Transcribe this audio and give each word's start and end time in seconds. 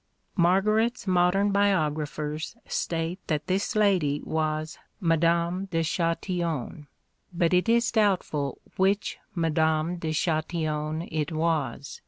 Margaret's 0.35 1.05
modern 1.05 1.51
biographers 1.51 2.55
state 2.67 3.19
that 3.27 3.45
this 3.45 3.75
lady 3.75 4.19
was 4.23 4.79
Madame 4.99 5.65
de 5.65 5.83
Chastillon, 5.83 6.87
but 7.31 7.53
it 7.53 7.69
is 7.69 7.91
doubtful 7.91 8.57
which 8.77 9.19
Madame 9.35 9.97
de 9.97 10.11
Chastillon 10.11 11.07
it 11.11 11.31
was. 11.31 11.99